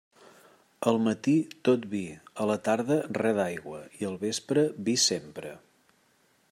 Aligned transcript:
Al 0.91 0.95
matí, 1.07 1.33
tot 1.69 1.85
vi; 1.91 2.01
a 2.45 2.49
la 2.53 2.57
tarda, 2.69 2.97
res 3.21 3.37
d'aigua, 3.41 3.83
i 4.01 4.09
al 4.13 4.19
vespre, 4.27 4.65
vi 4.89 5.01
sempre. 5.07 5.55